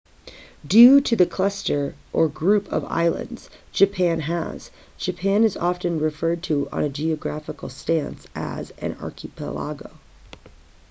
due 0.65 0.99
to 0.99 1.15
the 1.15 1.27
cluster/group 1.27 2.67
of 2.71 2.83
islands 2.85 3.51
japan 3.71 4.21
has 4.21 4.71
japan 4.97 5.43
is 5.43 5.55
often 5.55 5.99
referred 5.99 6.41
to 6.41 6.67
on 6.71 6.83
a 6.83 6.89
geographical 6.89 7.69
stance 7.69 8.25
as 8.33 8.71
an 8.79 8.97
archipelago 8.99 9.91